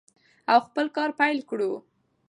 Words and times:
او 0.51 0.59
خپل 0.67 0.85
کار 0.95 1.09
پیل 1.19 1.37
کړو. 1.49 1.71